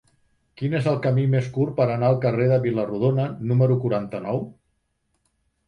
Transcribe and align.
Quin 0.61 0.71
és 0.79 0.87
el 0.91 0.95
camí 1.03 1.25
més 1.33 1.49
curt 1.57 1.75
per 1.81 1.87
anar 1.97 2.09
al 2.09 2.17
carrer 2.25 2.49
de 2.53 2.59
Vila-rodona 2.65 3.29
número 3.53 3.79
quaranta-nou? 3.87 4.45